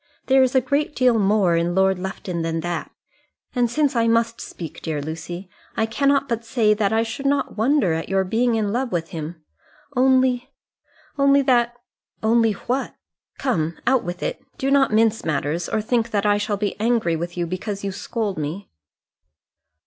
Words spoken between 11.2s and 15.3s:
that" "Only what? Come, out with it. Do not mince